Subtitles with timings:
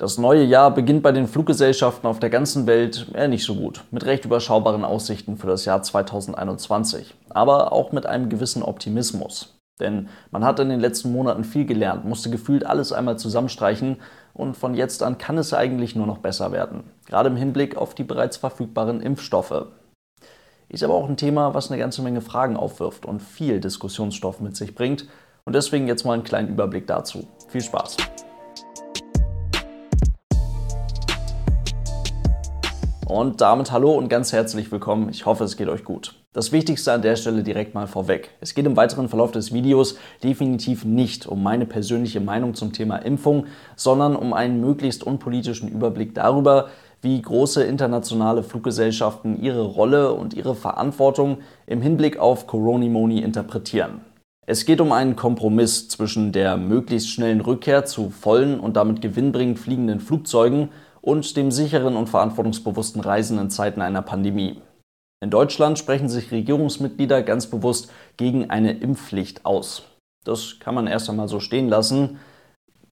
[0.00, 3.82] Das neue Jahr beginnt bei den Fluggesellschaften auf der ganzen Welt eher nicht so gut,
[3.90, 9.58] mit recht überschaubaren Aussichten für das Jahr 2021, aber auch mit einem gewissen Optimismus.
[9.80, 13.96] Denn man hat in den letzten Monaten viel gelernt, musste gefühlt alles einmal zusammenstreichen
[14.34, 17.96] und von jetzt an kann es eigentlich nur noch besser werden, gerade im Hinblick auf
[17.96, 19.66] die bereits verfügbaren Impfstoffe.
[20.68, 24.54] Ist aber auch ein Thema, was eine ganze Menge Fragen aufwirft und viel Diskussionsstoff mit
[24.54, 25.08] sich bringt
[25.44, 27.26] und deswegen jetzt mal einen kleinen Überblick dazu.
[27.48, 27.96] Viel Spaß!
[33.08, 35.08] Und damit hallo und ganz herzlich willkommen.
[35.08, 36.14] Ich hoffe, es geht euch gut.
[36.34, 38.28] Das Wichtigste an der Stelle direkt mal vorweg.
[38.42, 42.96] Es geht im weiteren Verlauf des Videos definitiv nicht um meine persönliche Meinung zum Thema
[42.96, 46.68] Impfung, sondern um einen möglichst unpolitischen Überblick darüber,
[47.00, 54.02] wie große internationale Fluggesellschaften ihre Rolle und ihre Verantwortung im Hinblick auf Coronimoni interpretieren.
[54.50, 59.58] Es geht um einen Kompromiss zwischen der möglichst schnellen Rückkehr zu vollen und damit gewinnbringend
[59.58, 60.70] fliegenden Flugzeugen
[61.08, 64.60] und dem sicheren und verantwortungsbewussten Reisen in Zeiten einer Pandemie.
[65.22, 69.84] In Deutschland sprechen sich Regierungsmitglieder ganz bewusst gegen eine Impfpflicht aus.
[70.24, 72.18] Das kann man erst einmal so stehen lassen.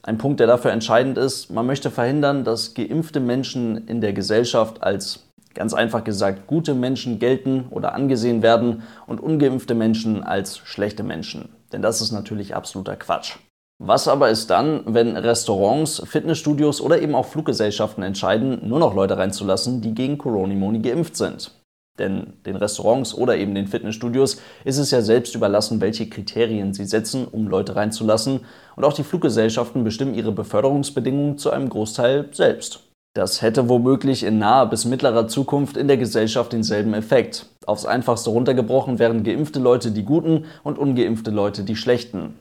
[0.02, 4.82] Ein Punkt, der dafür entscheidend ist, man möchte verhindern, dass geimpfte Menschen in der Gesellschaft
[4.82, 11.02] als ganz einfach gesagt gute Menschen gelten oder angesehen werden und ungeimpfte Menschen als schlechte
[11.02, 11.50] Menschen.
[11.70, 13.36] Denn das ist natürlich absoluter Quatsch.
[13.78, 19.18] Was aber ist dann, wenn Restaurants, Fitnessstudios oder eben auch Fluggesellschaften entscheiden, nur noch Leute
[19.18, 21.50] reinzulassen, die gegen Coronimoni geimpft sind?
[21.98, 26.84] Denn den Restaurants oder eben den Fitnessstudios ist es ja selbst überlassen, welche Kriterien sie
[26.84, 28.40] setzen, um Leute reinzulassen.
[28.76, 32.80] Und auch die Fluggesellschaften bestimmen ihre Beförderungsbedingungen zu einem Großteil selbst.
[33.14, 37.46] Das hätte womöglich in naher bis mittlerer Zukunft in der Gesellschaft denselben Effekt.
[37.64, 42.34] Aufs einfachste runtergebrochen wären geimpfte Leute die Guten und ungeimpfte Leute die Schlechten.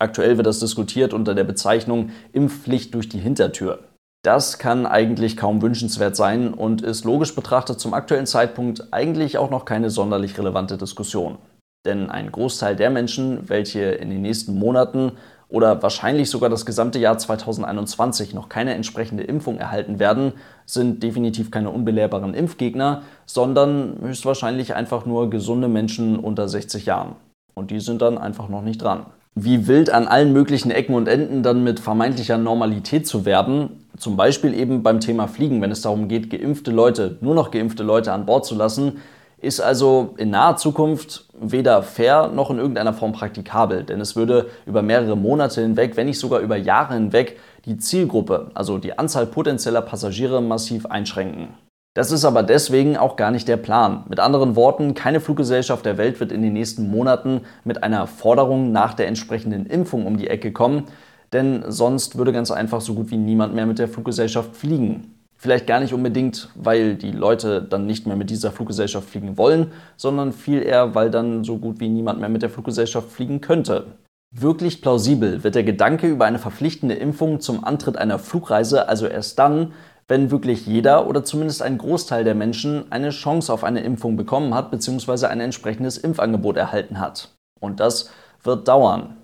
[0.00, 3.80] Aktuell wird das diskutiert unter der Bezeichnung Impfpflicht durch die Hintertür.
[4.22, 9.50] Das kann eigentlich kaum wünschenswert sein und ist logisch betrachtet zum aktuellen Zeitpunkt eigentlich auch
[9.50, 11.36] noch keine sonderlich relevante Diskussion.
[11.84, 15.12] Denn ein Großteil der Menschen, welche in den nächsten Monaten
[15.50, 20.32] oder wahrscheinlich sogar das gesamte Jahr 2021 noch keine entsprechende Impfung erhalten werden,
[20.64, 27.16] sind definitiv keine unbelehrbaren Impfgegner, sondern höchstwahrscheinlich einfach nur gesunde Menschen unter 60 Jahren.
[27.54, 31.08] Und die sind dann einfach noch nicht dran wie wild an allen möglichen Ecken und
[31.08, 33.86] Enden dann mit vermeintlicher Normalität zu werben.
[33.96, 37.82] Zum Beispiel eben beim Thema Fliegen, wenn es darum geht, geimpfte Leute, nur noch geimpfte
[37.82, 38.98] Leute an Bord zu lassen,
[39.40, 44.50] ist also in naher Zukunft weder fair noch in irgendeiner Form praktikabel, denn es würde
[44.66, 49.26] über mehrere Monate hinweg, wenn nicht sogar über Jahre hinweg, die Zielgruppe, also die Anzahl
[49.26, 51.48] potenzieller Passagiere massiv einschränken.
[51.94, 54.04] Das ist aber deswegen auch gar nicht der Plan.
[54.08, 58.70] Mit anderen Worten, keine Fluggesellschaft der Welt wird in den nächsten Monaten mit einer Forderung
[58.70, 60.84] nach der entsprechenden Impfung um die Ecke kommen,
[61.32, 65.16] denn sonst würde ganz einfach so gut wie niemand mehr mit der Fluggesellschaft fliegen.
[65.36, 69.72] Vielleicht gar nicht unbedingt, weil die Leute dann nicht mehr mit dieser Fluggesellschaft fliegen wollen,
[69.96, 73.86] sondern viel eher, weil dann so gut wie niemand mehr mit der Fluggesellschaft fliegen könnte.
[74.32, 79.40] Wirklich plausibel wird der Gedanke über eine verpflichtende Impfung zum Antritt einer Flugreise also erst
[79.40, 79.72] dann,
[80.10, 84.54] wenn wirklich jeder oder zumindest ein Großteil der Menschen eine Chance auf eine Impfung bekommen
[84.54, 85.26] hat bzw.
[85.26, 87.28] ein entsprechendes Impfangebot erhalten hat.
[87.60, 88.10] Und das
[88.42, 89.18] wird dauern.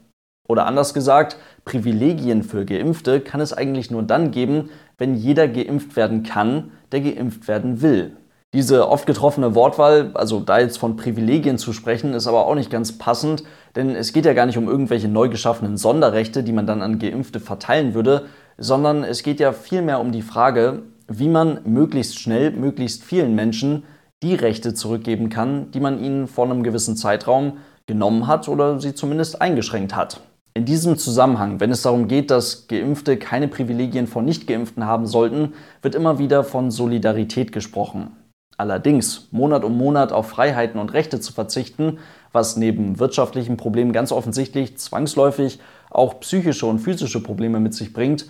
[0.48, 5.96] Oder anders gesagt, Privilegien für Geimpfte kann es eigentlich nur dann geben, wenn jeder geimpft
[5.96, 8.16] werden kann, der geimpft werden will.
[8.54, 12.70] Diese oft getroffene Wortwahl, also da jetzt von Privilegien zu sprechen, ist aber auch nicht
[12.70, 13.42] ganz passend,
[13.74, 17.00] denn es geht ja gar nicht um irgendwelche neu geschaffenen Sonderrechte, die man dann an
[17.00, 18.26] Geimpfte verteilen würde,
[18.58, 23.84] sondern es geht ja vielmehr um die Frage, wie man möglichst schnell, möglichst vielen Menschen
[24.22, 28.94] die Rechte zurückgeben kann, die man ihnen vor einem gewissen Zeitraum genommen hat oder sie
[28.94, 30.20] zumindest eingeschränkt hat.
[30.54, 35.52] In diesem Zusammenhang, wenn es darum geht, dass Geimpfte keine Privilegien von Nichtgeimpften haben sollten,
[35.82, 38.16] wird immer wieder von Solidarität gesprochen.
[38.56, 41.98] Allerdings, Monat um Monat auf Freiheiten und Rechte zu verzichten,
[42.32, 48.26] was neben wirtschaftlichen Problemen ganz offensichtlich zwangsläufig auch psychische und physische Probleme mit sich bringt,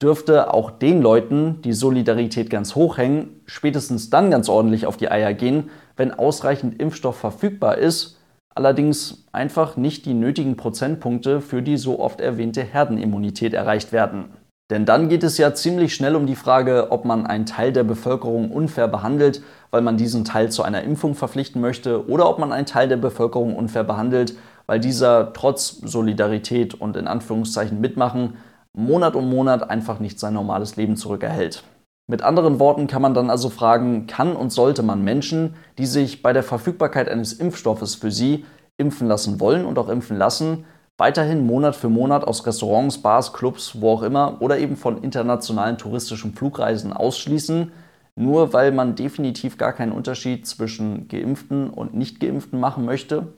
[0.00, 5.10] dürfte auch den Leuten, die Solidarität ganz hoch hängen, spätestens dann ganz ordentlich auf die
[5.10, 8.16] Eier gehen, wenn ausreichend Impfstoff verfügbar ist,
[8.54, 14.26] allerdings einfach nicht die nötigen Prozentpunkte für die so oft erwähnte Herdenimmunität erreicht werden.
[14.70, 17.84] Denn dann geht es ja ziemlich schnell um die Frage, ob man einen Teil der
[17.84, 22.52] Bevölkerung unfair behandelt, weil man diesen Teil zu einer Impfung verpflichten möchte, oder ob man
[22.52, 24.36] einen Teil der Bevölkerung unfair behandelt,
[24.66, 28.34] weil dieser trotz Solidarität und in Anführungszeichen mitmachen
[28.76, 31.64] Monat um Monat einfach nicht sein normales Leben zurückerhält.
[32.10, 36.22] Mit anderen Worten kann man dann also fragen, kann und sollte man Menschen, die sich
[36.22, 38.46] bei der Verfügbarkeit eines Impfstoffes für sie
[38.78, 40.64] impfen lassen wollen und auch impfen lassen,
[40.96, 45.76] weiterhin Monat für Monat aus Restaurants, Bars, Clubs, wo auch immer oder eben von internationalen
[45.76, 47.72] touristischen Flugreisen ausschließen,
[48.16, 53.34] nur weil man definitiv gar keinen Unterschied zwischen geimpften und nicht geimpften machen möchte.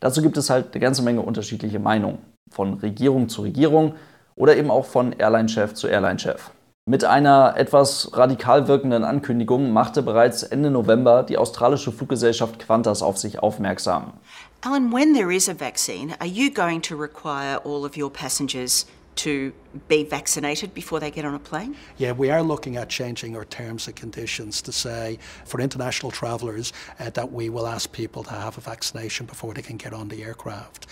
[0.00, 2.18] Dazu gibt es halt eine ganze Menge unterschiedliche Meinungen,
[2.50, 3.94] von Regierung zu Regierung
[4.36, 6.50] oder eben auch von Airline-Chef zu Airline-Chef.
[6.86, 13.16] Mit einer etwas radikal wirkenden Ankündigung machte bereits Ende November die australische Fluggesellschaft Qantas auf
[13.16, 14.12] sich aufmerksam.
[14.60, 18.86] Alan, when there is a vaccine, are you going to require all of your passengers
[19.16, 19.52] to
[19.88, 21.74] be vaccinated before they get on a plane?
[21.96, 26.72] Yeah, we are looking at changing our terms and conditions to say for international travellers
[26.98, 30.08] uh, that we will ask people to have a vaccination before they can get on
[30.08, 30.86] the aircraft.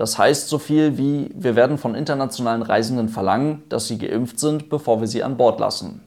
[0.00, 4.70] Das heißt so viel wie, wir werden von internationalen Reisenden verlangen, dass sie geimpft sind,
[4.70, 6.00] bevor wir sie an Bord lassen.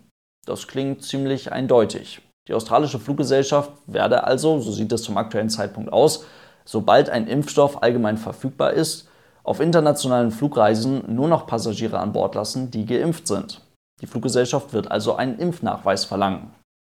[0.47, 2.19] Das klingt ziemlich eindeutig.
[2.47, 6.25] Die australische Fluggesellschaft werde also, so sieht es zum aktuellen Zeitpunkt aus,
[6.65, 9.09] sobald ein Impfstoff allgemein verfügbar ist,
[9.43, 13.61] auf internationalen Flugreisen nur noch Passagiere an Bord lassen, die geimpft sind.
[14.01, 16.49] Die Fluggesellschaft wird also einen Impfnachweis verlangen.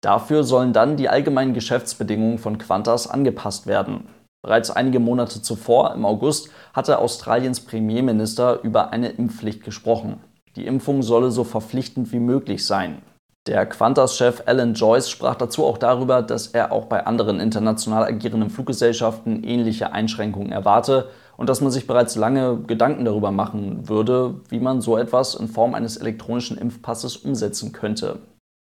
[0.01, 4.07] Dafür sollen dann die allgemeinen Geschäftsbedingungen von Qantas angepasst werden.
[4.45, 10.21] Bereits einige Monate zuvor, im August, hatte Australiens Premierminister über eine Impfpflicht gesprochen.
[10.57, 13.01] Die Impfung solle so verpflichtend wie möglich sein.
[13.47, 18.51] Der Qantas-Chef Alan Joyce sprach dazu auch darüber, dass er auch bei anderen international agierenden
[18.51, 21.09] Fluggesellschaften ähnliche Einschränkungen erwarte
[21.39, 25.49] und dass man sich bereits lange Gedanken darüber machen würde, wie man so etwas in
[25.49, 28.19] Form eines elektronischen Impfpasses umsetzen könnte.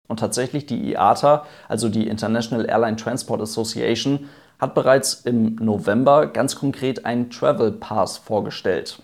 [0.08, 4.28] Und tatsächlich die IATA, also die International Airline Transport Association,
[4.62, 9.02] hat bereits im November ganz konkret einen Travel Pass vorgestellt.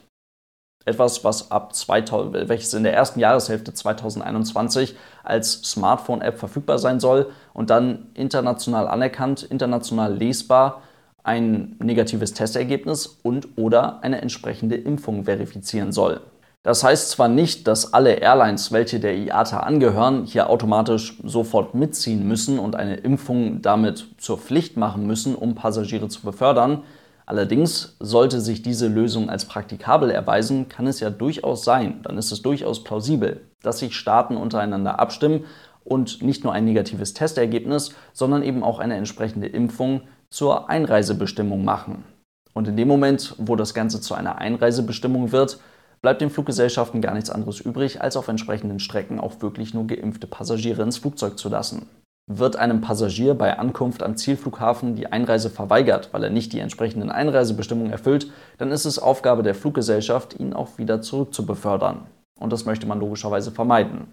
[0.84, 7.32] Etwas, was ab 2000, welches in der ersten Jahreshälfte 2021 als Smartphone-App verfügbar sein soll
[7.54, 10.82] und dann international anerkannt, international lesbar
[11.24, 16.20] ein negatives Testergebnis und oder eine entsprechende Impfung verifizieren soll.
[16.68, 22.28] Das heißt zwar nicht, dass alle Airlines, welche der IATA angehören, hier automatisch sofort mitziehen
[22.28, 26.82] müssen und eine Impfung damit zur Pflicht machen müssen, um Passagiere zu befördern.
[27.24, 32.32] Allerdings sollte sich diese Lösung als praktikabel erweisen, kann es ja durchaus sein, dann ist
[32.32, 35.46] es durchaus plausibel, dass sich Staaten untereinander abstimmen
[35.84, 42.04] und nicht nur ein negatives Testergebnis, sondern eben auch eine entsprechende Impfung zur Einreisebestimmung machen.
[42.52, 45.60] Und in dem Moment, wo das Ganze zu einer Einreisebestimmung wird,
[46.00, 50.26] bleibt den Fluggesellschaften gar nichts anderes übrig, als auf entsprechenden Strecken auch wirklich nur geimpfte
[50.26, 51.88] Passagiere ins Flugzeug zu lassen.
[52.30, 57.10] Wird einem Passagier bei Ankunft am Zielflughafen die Einreise verweigert, weil er nicht die entsprechenden
[57.10, 62.06] Einreisebestimmungen erfüllt, dann ist es Aufgabe der Fluggesellschaft, ihn auch wieder zurück zu befördern.
[62.38, 64.12] Und das möchte man logischerweise vermeiden.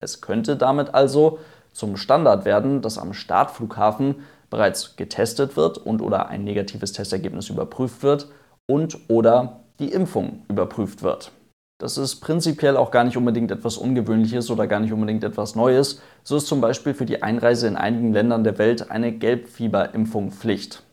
[0.00, 1.38] Es könnte damit also
[1.72, 4.16] zum Standard werden, dass am Startflughafen
[4.50, 8.28] bereits getestet wird und oder ein negatives Testergebnis überprüft wird
[8.66, 11.32] und oder die Impfung überprüft wird.
[11.78, 16.00] Das ist prinzipiell auch gar nicht unbedingt etwas Ungewöhnliches oder gar nicht unbedingt etwas Neues.
[16.22, 20.84] So ist zum Beispiel für die Einreise in einigen Ländern der Welt eine Gelbfieberimpfung Pflicht.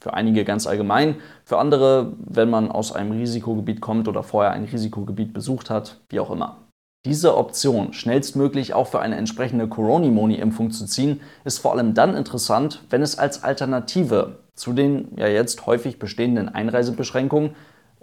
[0.00, 4.64] Für einige ganz allgemein, für andere, wenn man aus einem Risikogebiet kommt oder vorher ein
[4.64, 6.58] Risikogebiet besucht hat, wie auch immer.
[7.06, 12.82] Diese Option, schnellstmöglich auch für eine entsprechende Coronimoni-Impfung zu ziehen, ist vor allem dann interessant,
[12.90, 17.54] wenn es als Alternative zu den ja jetzt häufig bestehenden Einreisebeschränkungen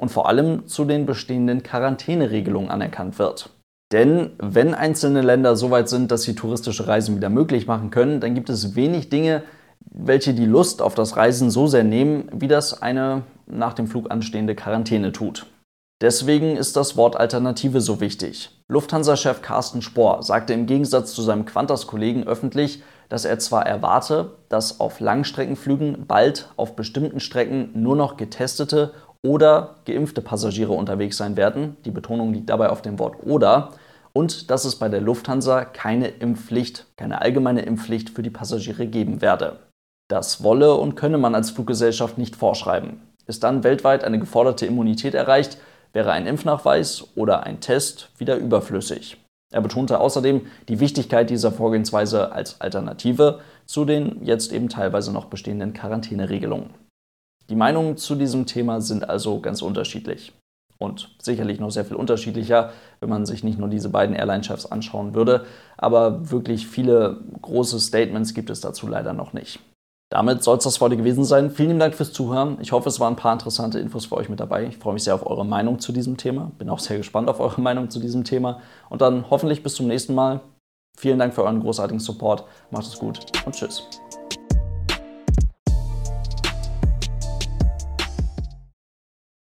[0.02, 3.52] und vor allem zu den bestehenden Quarantäneregelungen anerkannt wird.
[3.94, 8.20] Denn wenn einzelne Länder so weit sind, dass sie touristische Reisen wieder möglich machen können,
[8.20, 9.44] dann gibt es wenig Dinge,
[9.80, 14.10] welche die Lust auf das Reisen so sehr nehmen, wie das eine nach dem Flug
[14.10, 15.46] anstehende Quarantäne tut.
[16.02, 18.50] Deswegen ist das Wort Alternative so wichtig.
[18.70, 24.80] Lufthansa-Chef Carsten Spohr sagte im Gegensatz zu seinem Qantas-Kollegen öffentlich, dass er zwar erwarte, dass
[24.80, 31.78] auf Langstreckenflügen bald auf bestimmten Strecken nur noch getestete oder geimpfte Passagiere unterwegs sein werden.
[31.86, 33.72] Die Betonung liegt dabei auf dem Wort oder.
[34.14, 39.22] Und dass es bei der Lufthansa keine Impfpflicht, keine allgemeine Impfpflicht für die Passagiere geben
[39.22, 39.60] werde.
[40.10, 43.02] Das wolle und könne man als Fluggesellschaft nicht vorschreiben.
[43.28, 45.58] Ist dann weltweit eine geforderte Immunität erreicht,
[45.94, 49.18] wäre ein Impfnachweis oder ein Test wieder überflüssig.
[49.54, 55.26] Er betonte außerdem die Wichtigkeit dieser Vorgehensweise als Alternative zu den jetzt eben teilweise noch
[55.26, 56.72] bestehenden Quarantäneregelungen.
[57.52, 60.32] Die Meinungen zu diesem Thema sind also ganz unterschiedlich.
[60.78, 65.14] Und sicherlich noch sehr viel unterschiedlicher, wenn man sich nicht nur diese beiden Airline-Chefs anschauen
[65.14, 65.46] würde.
[65.76, 69.60] Aber wirklich viele große Statements gibt es dazu leider noch nicht.
[70.10, 71.52] Damit soll es das heute gewesen sein.
[71.52, 72.58] Vielen Dank fürs Zuhören.
[72.62, 74.66] Ich hoffe, es waren ein paar interessante Infos für euch mit dabei.
[74.68, 76.54] Ich freue mich sehr auf eure Meinung zu diesem Thema.
[76.58, 78.62] Bin auch sehr gespannt auf eure Meinung zu diesem Thema.
[78.90, 80.40] Und dann hoffentlich bis zum nächsten Mal.
[80.98, 82.46] Vielen Dank für euren großartigen Support.
[82.72, 83.84] Macht es gut und tschüss.